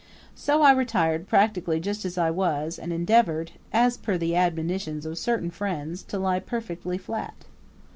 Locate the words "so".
0.33-0.63